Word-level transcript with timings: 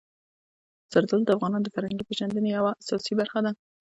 زردالو 0.93 1.27
د 1.27 1.29
افغانانو 1.37 1.65
د 1.65 1.69
فرهنګي 1.75 2.03
پیژندنې 2.09 2.49
یوه 2.57 2.71
اساسي 2.81 3.13
برخه 3.19 3.39
ده. 3.45 3.51